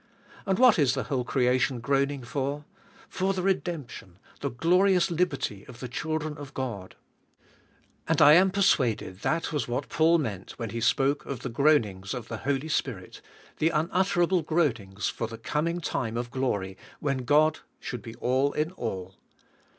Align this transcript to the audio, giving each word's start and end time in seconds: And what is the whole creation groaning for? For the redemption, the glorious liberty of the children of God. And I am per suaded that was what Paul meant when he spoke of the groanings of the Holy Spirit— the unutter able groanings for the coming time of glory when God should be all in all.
And 0.47 0.57
what 0.57 0.79
is 0.79 0.95
the 0.95 1.03
whole 1.03 1.23
creation 1.23 1.79
groaning 1.79 2.23
for? 2.23 2.65
For 3.07 3.33
the 3.33 3.43
redemption, 3.43 4.17
the 4.39 4.49
glorious 4.49 5.11
liberty 5.11 5.63
of 5.67 5.79
the 5.79 5.87
children 5.87 6.39
of 6.39 6.55
God. 6.55 6.95
And 8.07 8.19
I 8.19 8.33
am 8.33 8.49
per 8.49 8.61
suaded 8.61 9.21
that 9.21 9.53
was 9.53 9.67
what 9.67 9.89
Paul 9.89 10.17
meant 10.17 10.57
when 10.57 10.71
he 10.71 10.81
spoke 10.81 11.27
of 11.27 11.41
the 11.41 11.49
groanings 11.49 12.15
of 12.15 12.29
the 12.29 12.37
Holy 12.37 12.67
Spirit— 12.67 13.21
the 13.59 13.69
unutter 13.69 14.23
able 14.23 14.41
groanings 14.41 15.07
for 15.07 15.27
the 15.27 15.37
coming 15.37 15.79
time 15.79 16.17
of 16.17 16.31
glory 16.31 16.77
when 16.99 17.19
God 17.19 17.59
should 17.79 18.01
be 18.01 18.15
all 18.15 18.53
in 18.53 18.71
all. 18.71 19.13